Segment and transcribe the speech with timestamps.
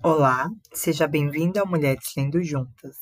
[0.00, 2.98] Olá, seja bem-vinda ao Mulheres Lendo Juntas.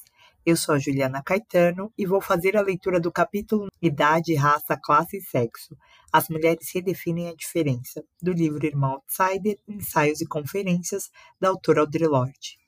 [0.47, 5.19] Eu sou a Juliana Caetano e vou fazer a leitura do capítulo Idade, Raça, Classe
[5.19, 5.77] e Sexo.
[6.11, 12.07] As mulheres redefinem a diferença, do livro Irmão Outsider, Ensaios e Conferências, da autora Audre
[12.07, 12.59] Lorde.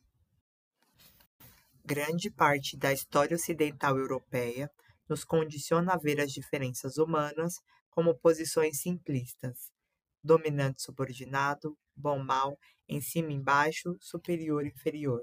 [1.83, 4.71] Grande parte da história ocidental europeia
[5.09, 7.55] nos condiciona a ver as diferenças humanas
[7.89, 9.73] como posições simplistas,
[10.23, 15.23] dominante subordinado, bom mal, em cima embaixo, superior inferior.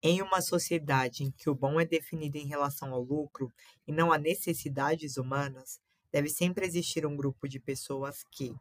[0.00, 3.52] Em uma sociedade em que o bom é definido em relação ao lucro
[3.86, 5.80] e não a necessidades humanas,
[6.12, 8.54] deve sempre existir um grupo de pessoas que,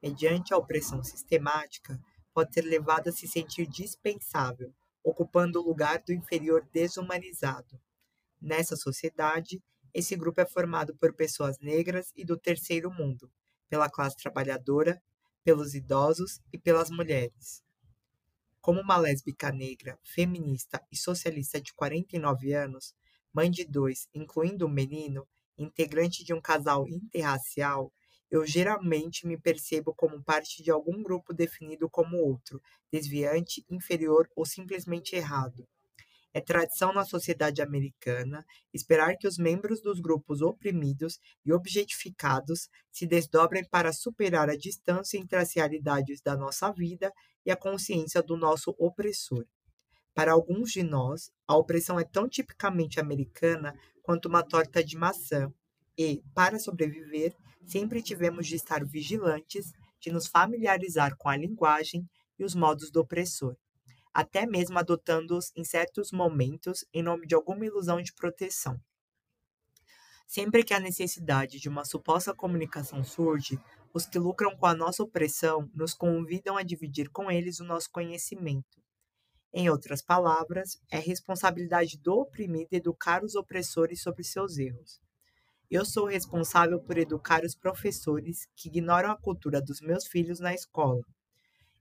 [0.00, 2.00] mediante a opressão sistemática,
[2.32, 7.80] pode ser levado a se sentir dispensável, ocupando o lugar do inferior desumanizado.
[8.40, 13.30] Nessa sociedade, esse grupo é formado por pessoas negras e do terceiro mundo,
[13.68, 15.02] pela classe trabalhadora,
[15.44, 17.62] pelos idosos e pelas mulheres.
[18.60, 22.94] Como uma lésbica negra, feminista e socialista de 49 anos,
[23.32, 25.28] mãe de dois, incluindo um menino,
[25.58, 27.92] integrante de um casal interracial,
[28.30, 34.44] eu geralmente me percebo como parte de algum grupo definido como outro, desviante, inferior ou
[34.44, 35.68] simplesmente errado.
[36.36, 43.06] É tradição na sociedade americana esperar que os membros dos grupos oprimidos e objetificados se
[43.06, 47.12] desdobrem para superar a distância entre as realidades da nossa vida
[47.46, 49.44] e a consciência do nosso opressor.
[50.12, 55.48] Para alguns de nós, a opressão é tão tipicamente americana quanto uma torta de maçã,
[55.96, 57.32] e, para sobreviver,
[57.64, 62.04] sempre tivemos de estar vigilantes, de nos familiarizar com a linguagem
[62.36, 63.56] e os modos do opressor
[64.14, 68.80] até mesmo adotando-os em certos momentos em nome de alguma ilusão de proteção.
[70.24, 73.60] Sempre que a necessidade de uma suposta comunicação surge,
[73.92, 77.90] os que lucram com a nossa opressão nos convidam a dividir com eles o nosso
[77.90, 78.80] conhecimento.
[79.52, 85.00] Em outras palavras, é responsabilidade do oprimido educar os opressores sobre seus erros.
[85.70, 90.54] Eu sou responsável por educar os professores que ignoram a cultura dos meus filhos na
[90.54, 91.02] escola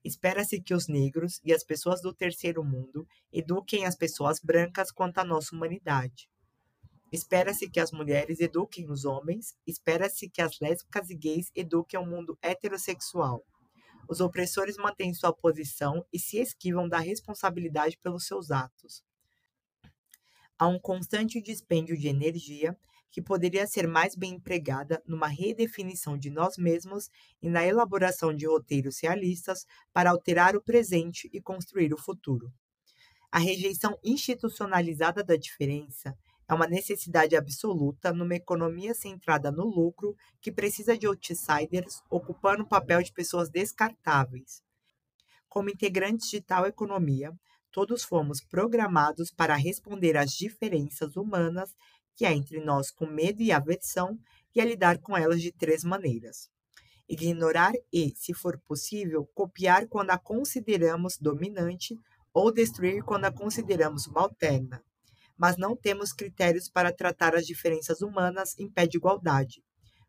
[0.03, 5.19] Espera-se que os negros e as pessoas do terceiro mundo eduquem as pessoas brancas quanto
[5.19, 6.29] à nossa humanidade.
[7.11, 12.05] Espera-se que as mulheres eduquem os homens, espera-se que as lésbicas e gays eduquem o
[12.05, 13.45] mundo heterossexual.
[14.09, 19.03] Os opressores mantêm sua posição e se esquivam da responsabilidade pelos seus atos.
[20.57, 22.77] Há um constante dispêndio de energia
[23.13, 28.47] que poderia ser mais bem empregada numa redefinição de nós mesmos e na elaboração de
[28.47, 32.51] roteiros realistas para alterar o presente e construir o futuro.
[33.31, 36.18] A rejeição institucionalizada da diferença
[36.50, 42.68] é uma necessidade absoluta numa economia centrada no lucro que precisa de outsiders ocupando o
[42.68, 44.63] papel de pessoas descartáveis.
[45.47, 47.31] Como integrantes de tal economia,
[47.72, 51.75] todos fomos programados para responder às diferenças humanas
[52.16, 54.18] que há entre nós com medo e aversão,
[54.56, 56.50] e a lidar com elas de três maneiras.
[57.09, 61.97] Ignorar e, se for possível, copiar quando a consideramos dominante
[62.34, 64.84] ou destruir quando a consideramos subalterna.
[65.38, 69.63] Mas não temos critérios para tratar as diferenças humanas em pé de igualdade.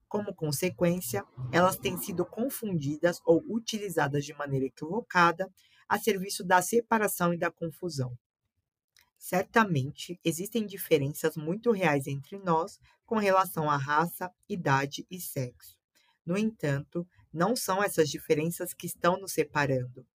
[0.07, 5.51] Como consequência, elas têm sido confundidas ou utilizadas de maneira equivocada
[5.89, 8.17] a serviço da separação e da confusão.
[9.25, 15.79] Certamente existem diferenças muito reais entre nós com relação à raça, idade e sexo.
[16.27, 20.07] No entanto, não são essas diferenças que estão nos separando.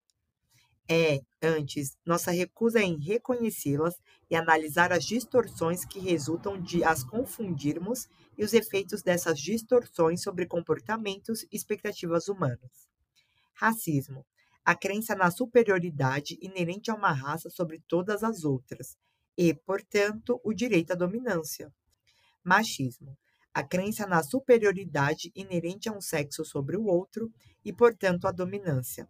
[0.87, 3.99] É, antes, nossa recusa em reconhecê-las
[4.29, 10.45] e analisar as distorções que resultam de as confundirmos e os efeitos dessas distorções sobre
[10.45, 12.87] comportamentos e expectativas humanas.
[13.55, 14.23] Racismo
[14.69, 18.95] a crença na superioridade inerente a uma raça sobre todas as outras,
[19.35, 21.73] e, portanto, o direito à dominância.
[22.43, 23.17] Machismo
[23.51, 27.33] a crença na superioridade inerente a um sexo sobre o outro
[27.65, 29.09] e, portanto, a dominância.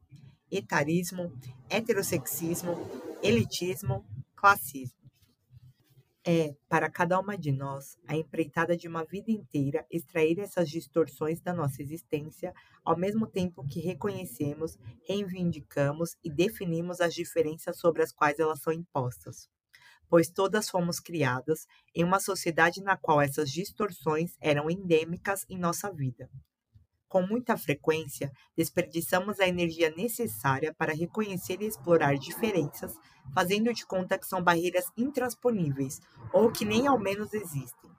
[0.49, 1.37] Etarismo,
[1.69, 2.77] heterossexismo,
[3.21, 4.05] elitismo,
[4.37, 4.98] classismo.
[6.31, 11.41] É, para cada uma de nós, a empreitada de uma vida inteira extrair essas distorções
[11.41, 12.53] da nossa existência,
[12.85, 14.77] ao mesmo tempo que reconhecemos,
[15.07, 19.49] reivindicamos e definimos as diferenças sobre as quais elas são impostas.
[20.07, 21.65] Pois todas fomos criadas
[21.95, 26.29] em uma sociedade na qual essas distorções eram endêmicas em nossa vida.
[27.09, 32.95] Com muita frequência, desperdiçamos a energia necessária para reconhecer e explorar diferenças,
[33.33, 35.99] fazendo de conta que são barreiras intransponíveis
[36.31, 37.89] ou que nem ao menos existem.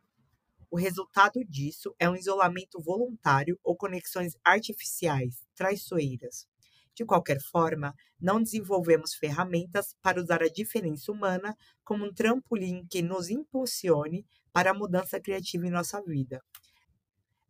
[0.71, 6.47] O resultado disso é um isolamento voluntário ou conexões artificiais, traiçoeiras.
[6.95, 13.03] De qualquer forma, não desenvolvemos ferramentas para usar a diferença humana como um trampolim que
[13.03, 16.41] nos impulsione para a mudança criativa em nossa vida.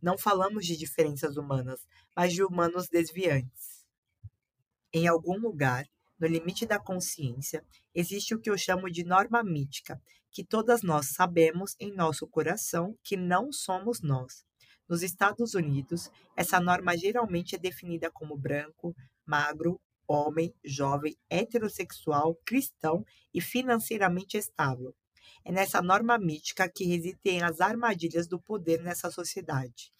[0.02, 1.87] Não falamos de diferenças humanas,
[2.17, 3.85] mas de humanos desviantes.
[4.93, 5.87] Em algum lugar,
[6.19, 7.64] no limite da consciência,
[7.94, 10.00] existe o que eu chamo de norma mítica,
[10.31, 14.44] que todas nós sabemos em nosso coração que não somos nós.
[14.88, 18.94] Nos Estados Unidos, essa norma geralmente é definida como branco,
[19.25, 24.94] magro, homem, jovem, heterossexual, cristão e financeiramente estável.
[25.44, 29.92] É nessa norma mítica que residem as armadilhas do poder nessa sociedade.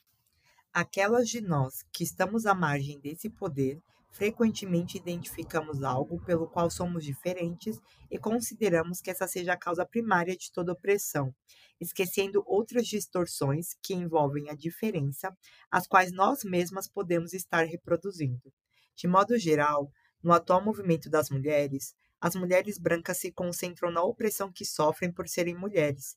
[0.73, 7.05] Aquelas de nós que estamos à margem desse poder frequentemente identificamos algo pelo qual somos
[7.05, 11.35] diferentes e consideramos que essa seja a causa primária de toda opressão,
[11.81, 15.35] esquecendo outras distorções que envolvem a diferença,
[15.71, 18.53] as quais nós mesmas podemos estar reproduzindo.
[18.95, 19.91] De modo geral,
[20.23, 25.29] no atual movimento das mulheres, as mulheres brancas se concentram na opressão que sofrem por
[25.29, 26.17] serem mulheres,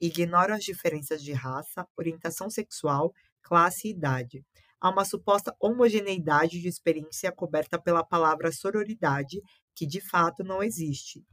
[0.00, 3.12] ignoram as diferenças de raça, orientação sexual,
[3.42, 4.44] classe e idade.
[4.80, 9.42] Há uma suposta homogeneidade de experiência coberta pela palavra sororidade,
[9.74, 11.24] que de fato não existe.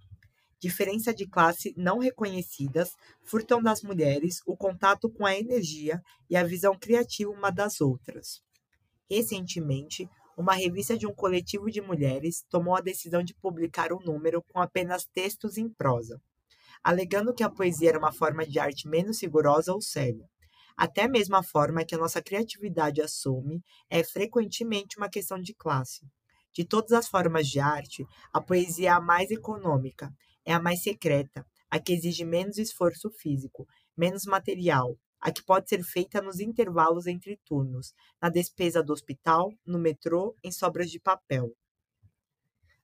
[0.60, 2.92] Diferença de classe não reconhecidas
[3.24, 8.42] furtam das mulheres o contato com a energia e a visão criativa uma das outras.
[9.08, 14.44] Recentemente, uma revista de um coletivo de mulheres tomou a decisão de publicar um número
[14.44, 16.22] com apenas textos em prosa,
[16.84, 20.28] alegando que a poesia era uma forma de arte menos rigorosa ou séria.
[20.78, 26.06] Até mesmo a forma que a nossa criatividade assume é frequentemente uma questão de classe.
[26.54, 30.14] De todas as formas de arte, a poesia é a mais econômica,
[30.46, 33.66] é a mais secreta, a que exige menos esforço físico,
[33.98, 39.52] menos material, a que pode ser feita nos intervalos entre turnos, na despesa do hospital,
[39.66, 41.52] no metrô, em sobras de papel.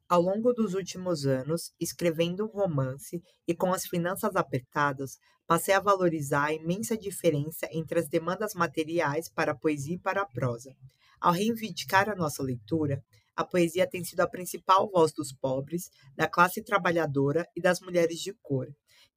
[0.09, 5.79] Ao longo dos últimos anos, escrevendo um romance e com as finanças apertadas, passei a
[5.79, 10.75] valorizar a imensa diferença entre as demandas materiais para a poesia e para a prosa.
[11.19, 13.03] Ao reivindicar a nossa leitura,
[13.35, 18.19] a poesia tem sido a principal voz dos pobres, da classe trabalhadora e das mulheres
[18.19, 18.67] de cor.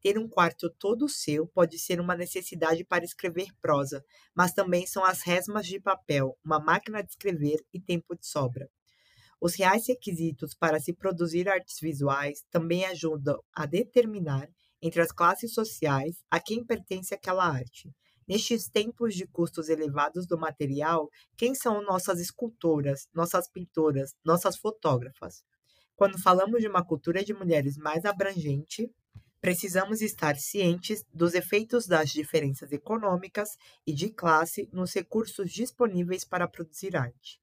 [0.04, 4.04] Ter um quarto todo seu pode ser uma necessidade para escrever prosa,
[4.34, 8.68] mas também são as resmas de papel, uma máquina de escrever e tempo de sobra.
[9.40, 14.46] Os reais requisitos para se produzir artes visuais também ajudam a determinar,
[14.82, 17.90] entre as classes sociais, a quem pertence aquela arte.
[18.28, 25.42] Nestes tempos de custos elevados do material, quem são nossas escultoras, nossas pintoras, nossas fotógrafas?
[25.96, 28.92] Quando falamos de uma cultura de mulheres mais abrangente,
[29.44, 36.48] precisamos estar cientes dos efeitos das diferenças econômicas e de classe nos recursos disponíveis para
[36.48, 37.38] produzir arte.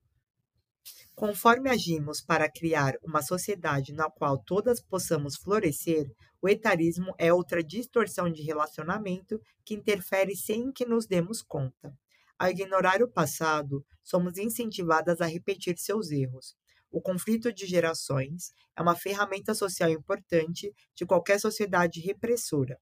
[1.13, 6.11] Conforme agimos para criar uma sociedade na qual todas possamos florescer,
[6.41, 11.93] o etarismo é outra distorção de relacionamento que interfere sem que nos demos conta.
[12.39, 16.55] Ao ignorar o passado, somos incentivadas a repetir seus erros.
[16.91, 22.77] O conflito de gerações é uma ferramenta social importante de qualquer sociedade repressora.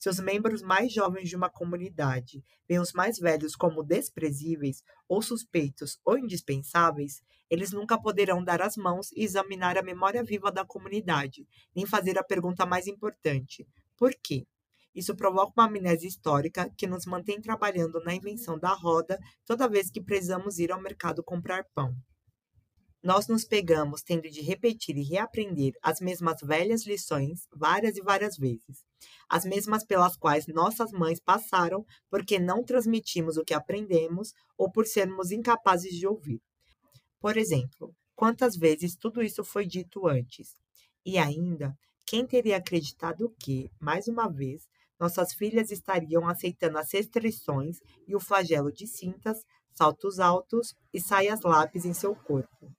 [0.00, 5.22] Se os membros mais jovens de uma comunidade veem os mais velhos como desprezíveis, ou
[5.22, 10.64] suspeitos, ou indispensáveis, eles nunca poderão dar as mãos e examinar a memória viva da
[10.64, 13.64] comunidade, nem fazer a pergunta mais importante:
[13.96, 14.44] por quê?
[14.92, 19.88] Isso provoca uma amnésia histórica que nos mantém trabalhando na invenção da roda toda vez
[19.88, 21.96] que precisamos ir ao mercado comprar pão
[23.02, 28.36] nós nos pegamos tendo de repetir e reaprender as mesmas velhas lições várias e várias
[28.36, 28.84] vezes,
[29.28, 34.86] as mesmas pelas quais nossas mães passaram porque não transmitimos o que aprendemos ou por
[34.86, 36.40] sermos incapazes de ouvir.
[37.20, 40.56] Por exemplo, quantas vezes tudo isso foi dito antes?
[41.04, 44.68] E ainda, quem teria acreditado que, mais uma vez,
[45.00, 49.38] nossas filhas estariam aceitando as restrições e o flagelo de cintas,
[49.72, 52.72] saltos altos e saias lápis em seu corpo?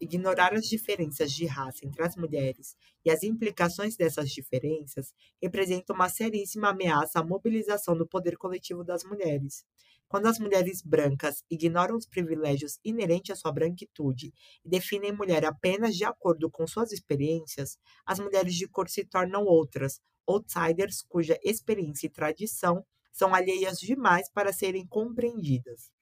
[0.00, 6.08] Ignorar as diferenças de raça entre as mulheres e as implicações dessas diferenças representa uma
[6.08, 9.64] seríssima ameaça à mobilização do poder coletivo das mulheres.
[10.08, 14.32] Quando as mulheres brancas ignoram os privilégios inerentes à sua branquitude
[14.64, 19.44] e definem mulher apenas de acordo com suas experiências, as mulheres de cor se tornam
[19.44, 25.95] outras, outsiders cuja experiência e tradição são alheias demais para serem compreendidas.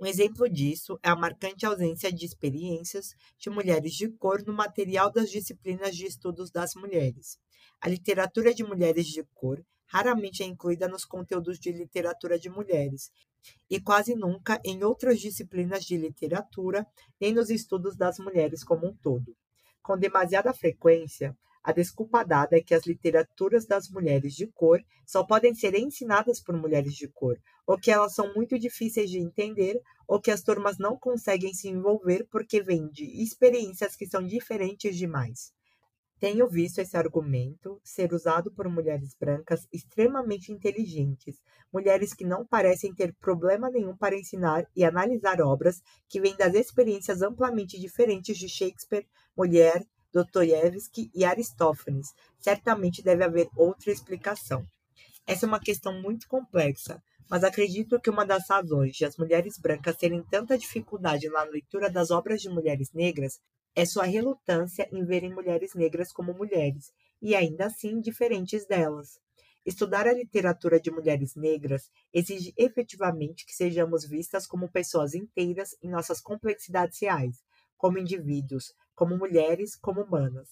[0.00, 5.12] Um exemplo disso é a marcante ausência de experiências de mulheres de cor no material
[5.12, 7.38] das disciplinas de estudos das mulheres.
[7.78, 13.12] A literatura de mulheres de cor raramente é incluída nos conteúdos de literatura de mulheres
[13.68, 16.86] e quase nunca em outras disciplinas de literatura
[17.20, 19.36] nem nos estudos das mulheres como um todo.
[19.82, 25.24] Com demasiada frequência, a desculpa dada é que as literaturas das mulheres de cor só
[25.24, 29.80] podem ser ensinadas por mulheres de cor, ou que elas são muito difíceis de entender,
[30.08, 34.96] ou que as turmas não conseguem se envolver porque vêm de experiências que são diferentes
[34.96, 35.52] demais.
[36.18, 41.40] Tenho visto esse argumento ser usado por mulheres brancas extremamente inteligentes,
[41.72, 46.54] mulheres que não parecem ter problema nenhum para ensinar e analisar obras que vêm das
[46.54, 52.08] experiências amplamente diferentes de Shakespeare, mulher, Dostoiévski e Aristófanes.
[52.38, 54.66] Certamente deve haver outra explicação.
[55.26, 59.56] Essa é uma questão muito complexa, mas acredito que uma das razões de as mulheres
[59.56, 63.38] brancas terem tanta dificuldade na leitura das obras de mulheres negras
[63.74, 69.20] é sua relutância em verem mulheres negras como mulheres, e ainda assim diferentes delas.
[69.64, 75.88] Estudar a literatura de mulheres negras exige efetivamente que sejamos vistas como pessoas inteiras em
[75.88, 77.36] nossas complexidades reais,
[77.76, 80.50] como indivíduos, como mulheres, como humanas,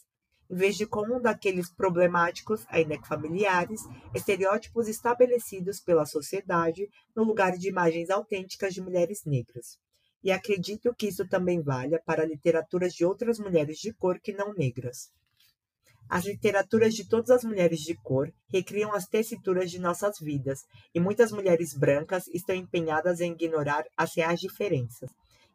[0.48, 3.82] em vez de como um daqueles problemáticos, ainda que familiares,
[4.14, 9.76] estereótipos estabelecidos pela sociedade no lugar de imagens autênticas de mulheres negras.
[10.24, 14.54] E acredito que isso também valha para literaturas de outras mulheres de cor que não
[14.54, 15.10] negras.
[16.08, 20.60] As literaturas de todas as mulheres de cor recriam as tessituras de nossas vidas,
[20.94, 25.10] e muitas mulheres brancas estão empenhadas em ignorar as reais diferenças.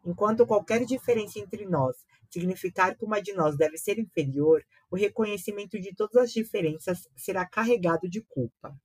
[0.06, 1.96] Enquanto qualquer diferença entre nós
[2.30, 7.46] significar que uma de nós deve ser inferior, o reconhecimento de todas as diferenças será
[7.46, 8.76] carregado de culpa.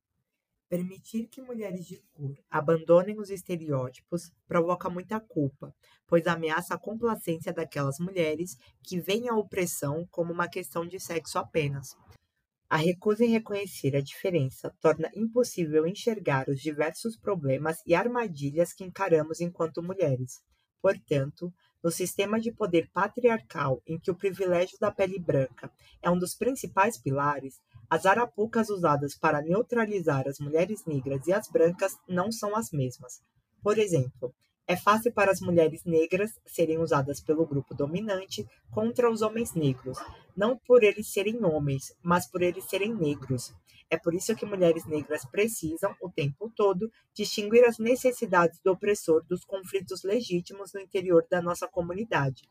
[0.70, 7.52] Permitir que mulheres de cor abandonem os estereótipos provoca muita culpa, pois ameaça a complacência
[7.52, 11.98] daquelas mulheres que veem a opressão como uma questão de sexo apenas.
[12.70, 18.84] A recusa em reconhecer a diferença torna impossível enxergar os diversos problemas e armadilhas que
[18.84, 20.40] encaramos enquanto mulheres.
[20.82, 25.72] Portanto, no sistema de poder patriarcal em que o privilégio da pele branca
[26.02, 27.60] é um dos principais pilares,
[27.90, 33.22] as arapucas usadas para neutralizar as mulheres negras e as brancas não são as mesmas.
[33.64, 34.34] Por exemplo,
[34.70, 39.98] é fácil para as mulheres negras serem usadas pelo grupo dominante contra os homens negros,
[40.38, 43.52] não por eles serem homens, mas por eles serem negros.
[43.90, 49.26] É por isso que mulheres negras precisam, o tempo todo, distinguir as necessidades do opressor
[49.28, 52.44] dos conflitos legítimos no interior da nossa comunidade.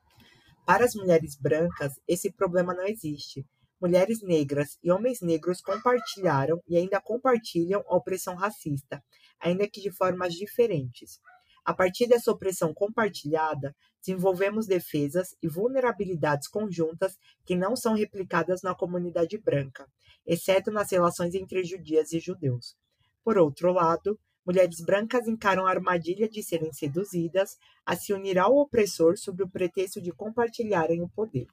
[0.67, 3.47] Para as mulheres brancas, esse problema não existe.
[3.81, 9.01] Mulheres negras e homens negros compartilharam e ainda compartilham a opressão racista,
[9.39, 11.21] ainda que de formas diferentes.
[11.69, 18.75] A partir dessa opressão compartilhada, desenvolvemos defesas e vulnerabilidades conjuntas que não são replicadas na
[18.75, 19.87] comunidade branca,
[20.27, 22.75] exceto nas relações entre judias e judeus.
[23.23, 28.57] Por outro lado, mulheres brancas encaram a armadilha de serem seduzidas a se unir ao
[28.57, 31.49] opressor sob o pretexto de compartilharem o poder.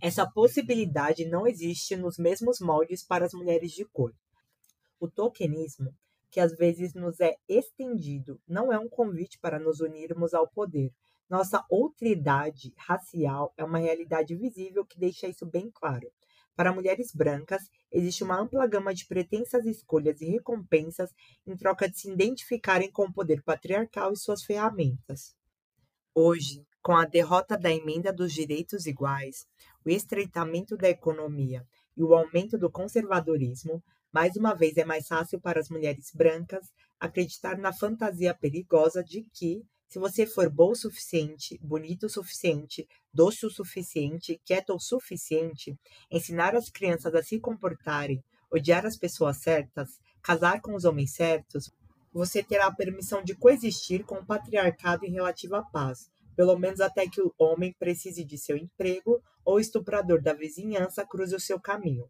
[0.00, 4.14] Essa possibilidade não existe nos mesmos moldes para as mulheres de cor.
[4.98, 5.94] O tokenismo
[6.30, 10.92] que às vezes nos é estendido, não é um convite para nos unirmos ao poder.
[11.28, 16.10] Nossa outridade racial é uma realidade visível que deixa isso bem claro.
[16.56, 21.14] Para mulheres brancas, existe uma ampla gama de pretensas escolhas e recompensas
[21.46, 25.36] em troca de se identificarem com o poder patriarcal e suas ferramentas.
[26.14, 29.46] Hoje, com a derrota da emenda dos direitos iguais,
[29.84, 31.64] o estreitamento da economia
[31.96, 33.82] e o aumento do conservadorismo,
[34.12, 36.66] mais uma vez, é mais fácil para as mulheres brancas
[36.98, 42.86] acreditar na fantasia perigosa de que, se você for boa o suficiente, bonito o suficiente,
[43.12, 45.78] doce o suficiente, quieto o suficiente,
[46.10, 51.70] ensinar as crianças a se comportarem, odiar as pessoas certas, casar com os homens certos,
[52.12, 57.08] você terá a permissão de coexistir com o patriarcado em relativa paz, pelo menos até
[57.08, 61.60] que o homem precise de seu emprego ou o estuprador da vizinhança cruze o seu
[61.60, 62.08] caminho.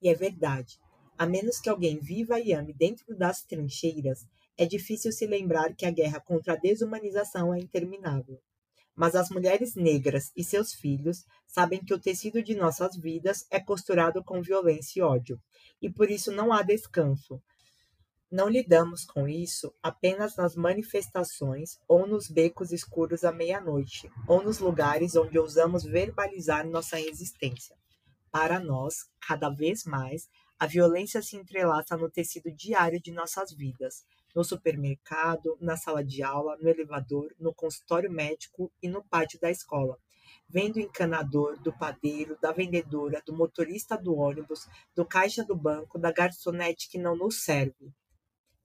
[0.00, 0.78] E é verdade.
[1.20, 5.84] A menos que alguém viva e ame dentro das trincheiras, é difícil se lembrar que
[5.84, 8.40] a guerra contra a desumanização é interminável.
[8.96, 13.60] Mas as mulheres negras e seus filhos sabem que o tecido de nossas vidas é
[13.60, 15.38] costurado com violência e ódio,
[15.82, 17.38] e por isso não há descanso.
[18.32, 24.58] Não lidamos com isso apenas nas manifestações ou nos becos escuros à meia-noite, ou nos
[24.58, 27.76] lugares onde ousamos verbalizar nossa resistência.
[28.30, 30.28] Para nós, cada vez mais,
[30.60, 34.04] a violência se entrelaça no tecido diário de nossas vidas,
[34.36, 39.50] no supermercado, na sala de aula, no elevador, no consultório médico e no pátio da
[39.50, 39.96] escola.
[40.46, 45.98] vem do encanador, do padeiro, da vendedora, do motorista do ônibus, do caixa do banco,
[45.98, 47.90] da garçonete que não nos serve.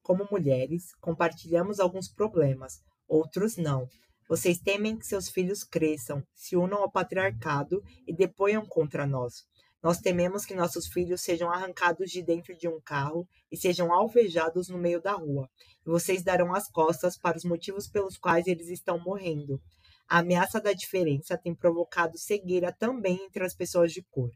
[0.04, 3.88] Como mulheres, compartilhamos alguns problemas, outros não.
[4.28, 9.46] Vocês temem que seus filhos cresçam, se unam ao patriarcado e deponham contra nós.
[9.86, 14.68] Nós tememos que nossos filhos sejam arrancados de dentro de um carro e sejam alvejados
[14.68, 15.48] no meio da rua.
[15.86, 19.62] E vocês darão as costas para os motivos pelos quais eles estão morrendo.
[20.10, 24.32] A ameaça da diferença tem provocado cegueira também entre as pessoas de cor.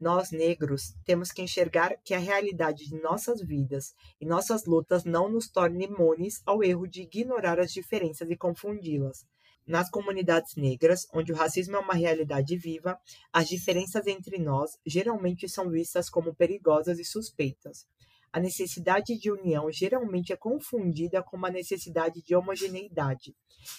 [0.00, 5.30] Nós, negros, temos que enxergar que a realidade de nossas vidas e nossas lutas não
[5.30, 9.24] nos torne imunes ao erro de ignorar as diferenças e confundi-las.
[9.66, 12.98] Nas comunidades negras, onde o racismo é uma realidade viva,
[13.32, 17.86] as diferenças entre nós geralmente são vistas como perigosas e suspeitas.
[18.32, 23.34] A necessidade de união geralmente é confundida com uma necessidade de homogeneidade,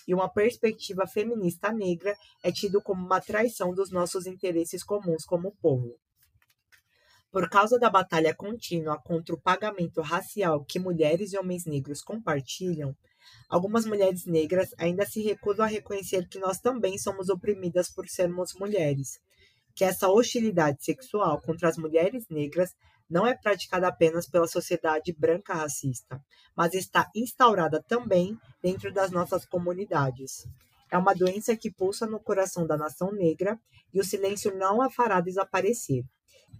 [0.05, 5.55] e uma perspectiva feminista negra é tido como uma traição dos nossos interesses comuns como
[5.61, 5.97] povo.
[7.31, 12.93] Por causa da batalha contínua contra o pagamento racial que mulheres e homens negros compartilham,
[13.49, 18.53] algumas mulheres negras ainda se recusam a reconhecer que nós também somos oprimidas por sermos
[18.53, 19.19] mulheres,
[19.75, 22.75] que essa hostilidade sexual contra as mulheres negras
[23.09, 26.23] não é praticada apenas pela sociedade branca racista,
[26.55, 30.47] mas está instaurada também dentro das nossas comunidades.
[30.89, 33.59] É uma doença que pulsa no coração da nação negra
[33.93, 36.03] e o silêncio não a fará desaparecer.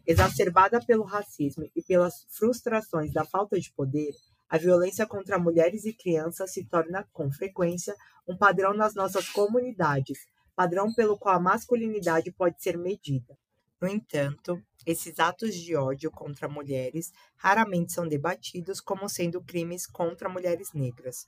[0.06, 4.14] Exacerbada pelo racismo e pelas frustrações da falta de poder,
[4.52, 7.96] a violência contra mulheres e crianças se torna, com frequência,
[8.28, 13.38] um padrão nas nossas comunidades, padrão pelo qual a masculinidade pode ser medida.
[13.82, 20.28] No entanto, esses atos de ódio contra mulheres raramente são debatidos como sendo crimes contra
[20.28, 21.26] mulheres negras.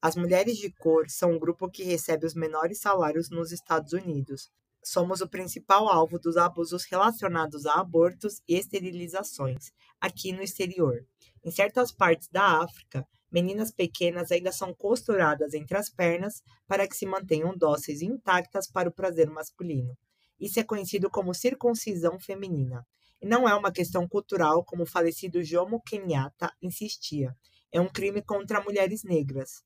[0.00, 4.52] As mulheres de cor são o grupo que recebe os menores salários nos Estados Unidos.
[4.84, 11.04] Somos o principal alvo dos abusos relacionados a abortos e esterilizações, aqui no exterior.
[11.44, 16.96] Em certas partes da África, meninas pequenas ainda são costuradas entre as pernas para que
[16.96, 19.96] se mantenham dóceis e intactas para o prazer masculino.
[20.38, 22.86] Isso é conhecido como circuncisão feminina.
[23.20, 27.36] E não é uma questão cultural, como o falecido Jomo Kenyatta insistia.
[27.72, 29.62] É um crime contra mulheres negras.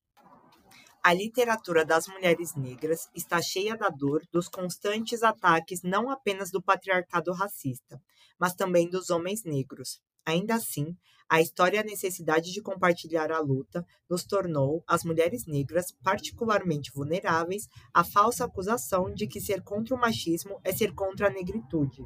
[1.02, 6.62] A literatura das mulheres negras está cheia da dor dos constantes ataques não apenas do
[6.62, 8.00] patriarcado racista,
[8.38, 10.00] mas também dos homens negros.
[10.26, 10.96] Ainda assim,
[11.28, 16.90] a história e a necessidade de compartilhar a luta nos tornou, as mulheres negras, particularmente
[16.92, 22.04] vulneráveis à falsa acusação de que ser contra o machismo é ser contra a negritude.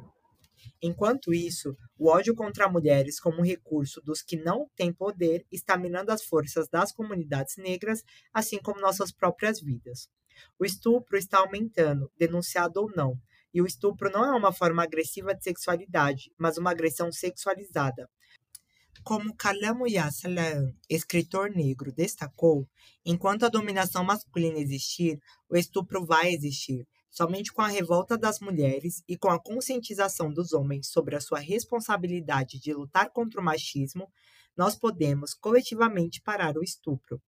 [0.81, 6.11] Enquanto isso, o ódio contra mulheres como recurso dos que não têm poder está minando
[6.11, 8.03] as forças das comunidades negras,
[8.33, 10.07] assim como nossas próprias vidas.
[10.59, 13.15] O estupro está aumentando, denunciado ou não,
[13.53, 18.09] e o estupro não é uma forma agressiva de sexualidade, mas uma agressão sexualizada,
[19.03, 22.67] como Kalamuya Salaan, escritor negro, destacou,
[23.03, 26.87] enquanto a dominação masculina existir, o estupro vai existir.
[27.09, 31.39] Somente com a revolta das mulheres e com a conscientização dos homens sobre a sua
[31.39, 34.07] responsabilidade de lutar contra o machismo,
[34.55, 37.19] nós podemos coletivamente parar o estupro.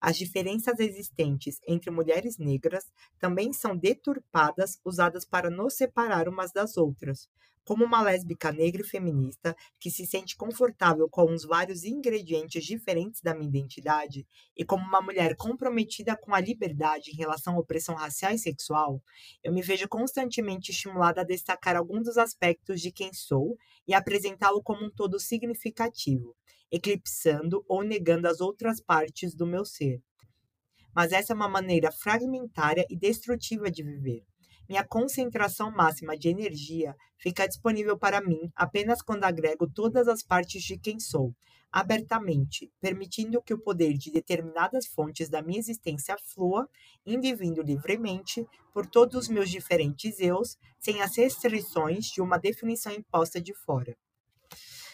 [0.00, 2.84] As diferenças existentes entre mulheres negras
[3.18, 7.28] também são deturpadas, usadas para nos separar umas das outras.
[7.64, 13.20] Como uma lésbica negra e feminista que se sente confortável com os vários ingredientes diferentes
[13.20, 17.94] da minha identidade, e como uma mulher comprometida com a liberdade em relação à opressão
[17.94, 19.00] racial e sexual,
[19.44, 23.56] eu me vejo constantemente estimulada a destacar alguns dos aspectos de quem sou
[23.86, 26.34] e apresentá-lo como um todo significativo,
[26.72, 30.02] eclipsando ou negando as outras partes do meu ser.
[30.94, 34.24] Mas essa é uma maneira fragmentária e destrutiva de viver
[34.72, 40.62] minha concentração máxima de energia fica disponível para mim apenas quando agrego todas as partes
[40.62, 41.34] de quem sou,
[41.70, 46.66] abertamente, permitindo que o poder de determinadas fontes da minha existência flua,
[47.04, 52.38] indo e vindo livremente por todos os meus diferentes eus, sem as restrições de uma
[52.38, 53.94] definição imposta de fora.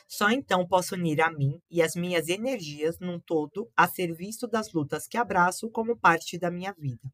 [0.08, 4.72] Só então posso unir a mim e as minhas energias num todo a serviço das
[4.72, 7.12] lutas que abraço como parte da minha vida.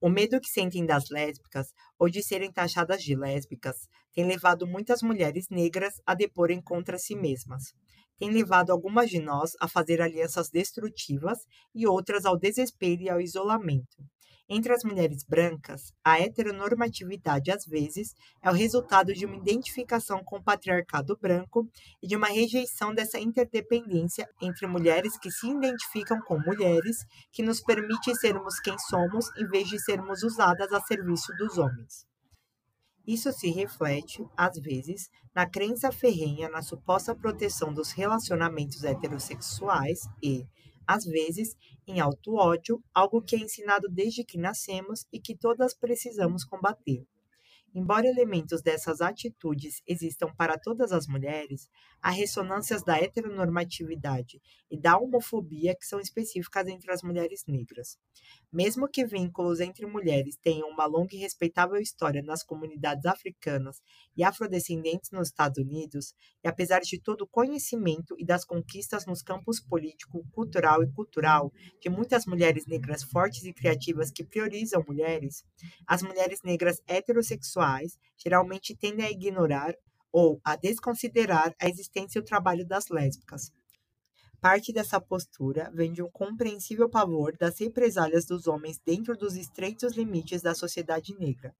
[0.00, 5.00] O medo que sentem das lésbicas ou de serem taxadas de lésbicas tem levado muitas
[5.00, 7.72] mulheres negras a deporem contra si mesmas.
[8.18, 13.20] Tem levado algumas de nós a fazer alianças destrutivas e outras ao desespero e ao
[13.20, 14.04] isolamento.
[14.50, 20.38] Entre as mulheres brancas, a heteronormatividade, às vezes, é o resultado de uma identificação com
[20.38, 21.68] o patriarcado branco
[22.02, 27.60] e de uma rejeição dessa interdependência entre mulheres que se identificam com mulheres, que nos
[27.60, 32.08] permite sermos quem somos em vez de sermos usadas a serviço dos homens.
[33.06, 40.46] Isso se reflete, às vezes, na crença ferrenha na suposta proteção dos relacionamentos heterossexuais e,
[40.88, 41.54] às vezes,
[41.86, 47.06] em auto-ódio, algo que é ensinado desde que nascemos e que todas precisamos combater.
[47.74, 51.68] Embora elementos dessas atitudes existam para todas as mulheres,
[52.00, 57.98] há ressonâncias da heteronormatividade e da homofobia que são específicas entre as mulheres negras.
[58.50, 63.82] Mesmo que vínculos entre mulheres tenham uma longa e respeitável história nas comunidades africanas
[64.16, 69.20] e afrodescendentes nos Estados Unidos, e apesar de todo o conhecimento e das conquistas nos
[69.20, 75.44] campos político, cultural e cultural de muitas mulheres negras fortes e criativas que priorizam mulheres,
[75.86, 79.74] as mulheres negras heterossexuais geralmente tendem a ignorar
[80.10, 83.52] ou a desconsiderar a existência e o trabalho das lésbicas,
[84.40, 89.96] Parte dessa postura vem de um compreensível pavor das represálias dos homens dentro dos estreitos
[89.96, 91.52] limites da sociedade negra,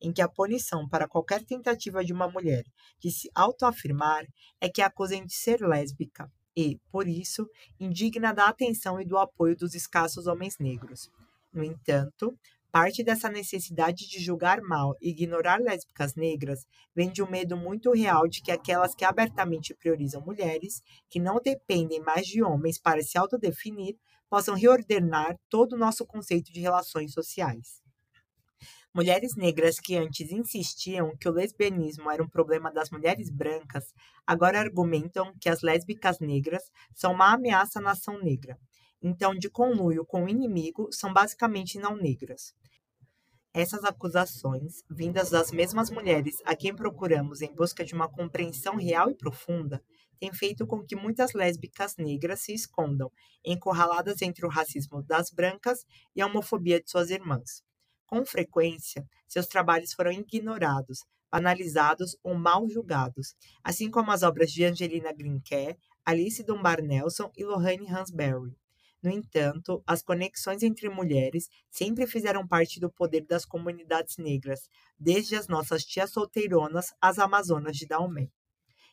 [0.00, 2.64] em que a punição para qualquer tentativa de uma mulher
[2.98, 4.26] de se autoafirmar
[4.60, 7.46] é que a acusem de ser lésbica e, por isso,
[7.78, 11.10] indigna da atenção e do apoio dos escassos homens negros.
[11.52, 12.34] No entanto,
[12.72, 17.92] Parte dessa necessidade de julgar mal e ignorar lésbicas negras vem de um medo muito
[17.92, 23.02] real de que aquelas que abertamente priorizam mulheres, que não dependem mais de homens para
[23.02, 23.98] se autodefinir,
[24.30, 27.82] possam reordenar todo o nosso conceito de relações sociais.
[28.94, 33.92] Mulheres negras que antes insistiam que o lesbianismo era um problema das mulheres brancas,
[34.26, 36.62] agora argumentam que as lésbicas negras
[36.94, 38.58] são uma ameaça à nação negra.
[39.02, 42.54] Então, de conluio com o inimigo, são basicamente não negras.
[43.52, 49.10] Essas acusações, vindas das mesmas mulheres a quem procuramos em busca de uma compreensão real
[49.10, 49.82] e profunda,
[50.18, 53.10] têm feito com que muitas lésbicas negras se escondam,
[53.44, 55.84] encurraladas entre o racismo das brancas
[56.14, 57.62] e a homofobia de suas irmãs.
[58.06, 63.34] Com frequência, seus trabalhos foram ignorados, banalizados ou mal julgados,
[63.64, 68.61] assim como as obras de Angelina Grinke, Alice Dunbar Nelson e Lorraine Hansberry.
[69.02, 75.34] No entanto, as conexões entre mulheres sempre fizeram parte do poder das comunidades negras, desde
[75.34, 78.28] as nossas tias solteironas às amazonas de Daomé.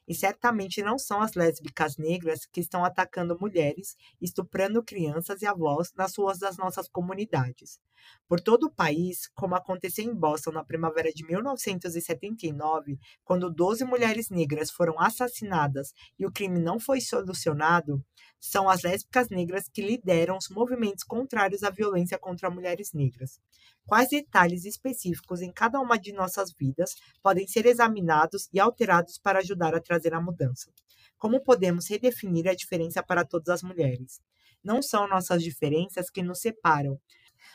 [0.08, 5.93] E certamente não são as lésbicas negras que estão atacando mulheres, estuprando crianças e avós
[5.93, 7.80] nas ruas das nossas comunidades.
[8.28, 14.32] Por todo o país, como aconteceu em Boston na primavera de 1979, quando 12 mulheres
[14.32, 18.04] negras foram assassinadas e o crime não foi solucionado,
[18.39, 23.39] são as lésbicas negras que lideram os movimentos contrários à violência contra mulheres negras.
[23.86, 29.39] Quais detalhes específicos em cada uma de nossas vidas podem ser examinados e alterados para
[29.39, 30.71] ajudar a trazer a mudança?
[31.17, 34.21] Como podemos redefinir a diferença para todas as mulheres?
[34.63, 36.99] Não são nossas diferenças que nos separam,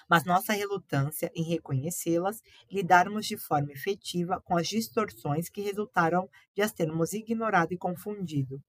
[0.09, 6.63] mas nossa relutância em reconhecê-las lidarmos de forma efetiva com as distorções que resultaram de
[6.63, 8.63] as termos ignorado e confundido.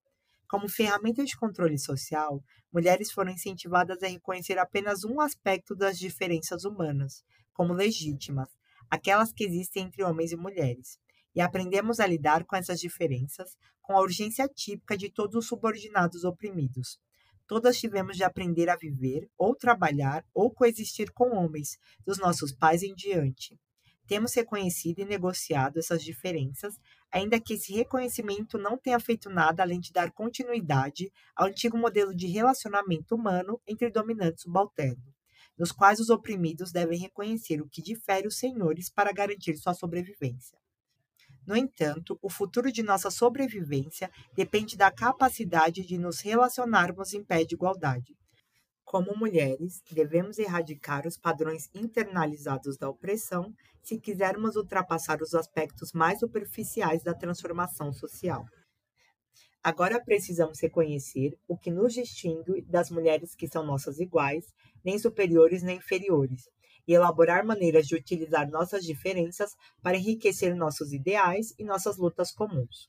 [0.47, 6.65] Como ferramenta de controle social, mulheres foram incentivadas a reconhecer apenas um aspecto das diferenças
[6.65, 8.49] humanas, como legítimas,
[8.89, 10.99] aquelas que existem entre homens e mulheres.
[11.33, 16.23] E aprendemos a lidar com essas diferenças com a urgência típica de todos os subordinados
[16.23, 16.99] oprimidos.
[17.47, 22.81] Todas tivemos de aprender a viver, ou trabalhar, ou coexistir com homens, dos nossos pais
[22.81, 23.59] em diante.
[24.07, 26.75] Temos reconhecido e negociado essas diferenças,
[27.15, 32.13] ainda que esse reconhecimento não tenha feito nada além de dar continuidade ao antigo modelo
[32.13, 35.15] de relacionamento humano entre dominante e subalterno,
[35.57, 40.59] nos quais os oprimidos devem reconhecer o que difere os senhores para garantir sua sobrevivência.
[41.47, 47.45] No entanto, o futuro de nossa sobrevivência depende da capacidade de nos relacionarmos em pé
[47.45, 48.13] de igualdade.
[48.85, 56.19] Como mulheres, devemos erradicar os padrões internalizados da opressão se quisermos ultrapassar os aspectos mais
[56.19, 58.45] superficiais da transformação social.
[59.63, 64.45] Agora precisamos reconhecer o que nos distingue das mulheres que são nossas iguais,
[64.83, 66.43] nem superiores nem inferiores,
[66.87, 72.87] e elaborar maneiras de utilizar nossas diferenças para enriquecer nossos ideais e nossas lutas comuns.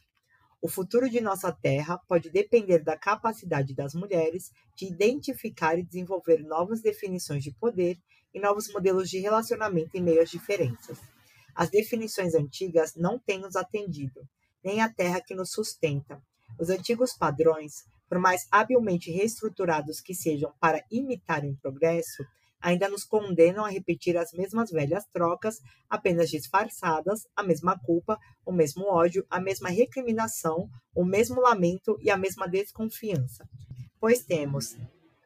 [0.66, 6.42] O futuro de nossa Terra pode depender da capacidade das mulheres de identificar e desenvolver
[6.42, 7.96] novas definições de poder
[8.34, 10.98] e novos modelos de relacionamento em meio às diferenças.
[11.54, 14.28] As definições antigas não têm nos atendido,
[14.64, 16.20] nem a terra que nos sustenta.
[16.58, 22.26] Os antigos padrões, por mais habilmente reestruturados que sejam para imitar o progresso,
[22.60, 28.52] ainda nos condenam a repetir as mesmas velhas trocas, apenas disfarçadas, a mesma culpa, o
[28.52, 33.48] mesmo ódio, a mesma recriminação, o mesmo lamento e a mesma desconfiança.
[34.00, 34.76] Pois temos,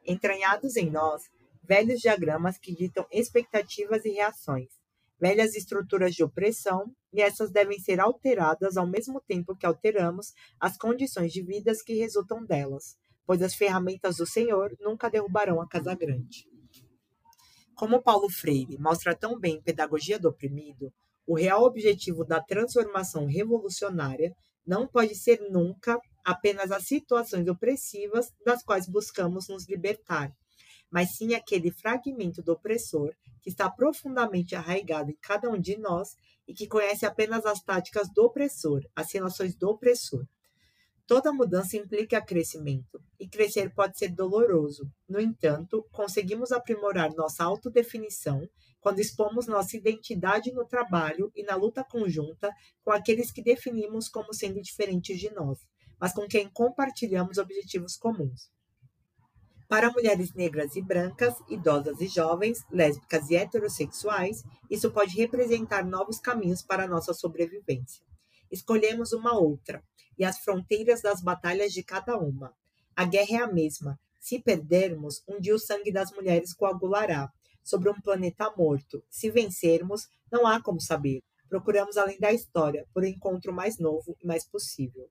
[0.05, 1.23] entranhados em nós,
[1.63, 4.69] velhos diagramas que ditam expectativas e reações,
[5.19, 10.77] velhas estruturas de opressão, e essas devem ser alteradas ao mesmo tempo que alteramos as
[10.77, 15.93] condições de vidas que resultam delas, pois as ferramentas do Senhor nunca derrubarão a casa
[15.93, 16.50] grande.
[17.81, 20.93] Como Paulo Freire mostra tão bem em Pedagogia do Oprimido,
[21.25, 28.63] o real objetivo da transformação revolucionária não pode ser nunca apenas as situações opressivas das
[28.63, 30.31] quais buscamos nos libertar,
[30.91, 36.09] mas sim aquele fragmento do opressor que está profundamente arraigado em cada um de nós
[36.47, 40.23] e que conhece apenas as táticas do opressor, as relações do opressor.
[41.11, 44.89] Toda mudança implica crescimento, e crescer pode ser doloroso.
[45.09, 48.47] No entanto, conseguimos aprimorar nossa autodefinição
[48.79, 52.49] quando expomos nossa identidade no trabalho e na luta conjunta
[52.81, 55.59] com aqueles que definimos como sendo diferentes de nós,
[55.99, 58.49] mas com quem compartilhamos objetivos comuns.
[59.67, 66.21] Para mulheres negras e brancas, idosas e jovens, lésbicas e heterossexuais, isso pode representar novos
[66.21, 68.01] caminhos para nossa sobrevivência.
[68.49, 69.83] Escolhemos uma outra,
[70.21, 72.53] e as fronteiras das batalhas de cada uma.
[72.95, 73.99] A guerra é a mesma.
[74.19, 79.03] Se perdermos, um dia o sangue das mulheres coagulará sobre um planeta morto.
[79.09, 81.23] Se vencermos, não há como saber.
[81.49, 85.09] Procuramos além da história, por um encontro mais novo e mais possível.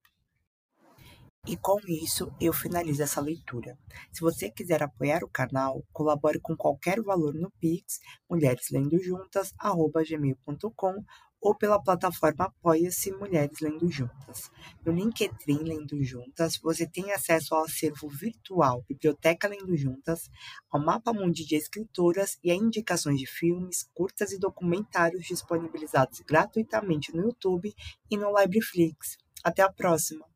[1.45, 3.77] E com isso, eu finalizo essa leitura.
[4.13, 11.05] Se você quiser apoiar o canal, colabore com qualquer valor no Pix, mulhereslendojuntas.gmail.com
[11.41, 14.51] ou pela plataforma Apoia-se Mulheres Lendo Juntas.
[14.85, 20.31] No LinkedIn Lendo Juntas, você tem acesso ao acervo virtual Biblioteca Lendo Juntas,
[20.71, 27.15] ao mapa mundi de escritoras e a indicações de filmes, curtas e documentários disponibilizados gratuitamente
[27.15, 27.75] no YouTube
[28.11, 29.17] e no Libreflix.
[29.43, 30.30] Até a próxima!